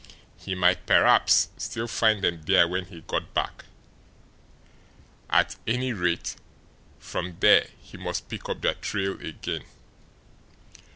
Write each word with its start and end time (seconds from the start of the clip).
He 0.35 0.55
might 0.55 0.87
perhaps 0.87 1.49
still 1.57 1.87
find 1.87 2.23
them 2.23 2.41
there 2.45 2.67
when 2.67 2.85
he 2.85 3.01
got 3.01 3.35
back; 3.35 3.65
at 5.29 5.57
any 5.67 5.93
rate, 5.93 6.37
from 6.97 7.37
there 7.39 7.67
he 7.79 7.97
must 7.97 8.27
pick 8.27 8.49
up 8.49 8.61
their 8.61 8.73
trail 8.73 9.21
again. 9.23 9.61